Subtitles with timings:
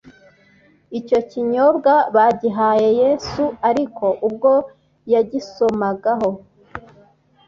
[0.99, 4.51] icyo kinyobwa bagihaye yesu; ariko ubwo
[5.13, 6.29] yagisomagaho,